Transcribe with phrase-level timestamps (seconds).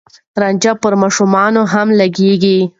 [0.41, 2.59] رانجه پر ماشومانو هم لګېږي.